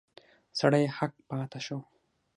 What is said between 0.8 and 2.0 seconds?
هک پاته شو.